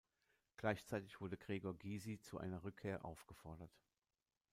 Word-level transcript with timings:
Gleichzeitig 0.57 1.21
wurde 1.21 1.37
Gregor 1.37 1.77
Gysi 1.77 2.19
zu 2.19 2.39
einer 2.39 2.63
Rückkehr 2.63 3.05
aufgefordert. 3.05 3.79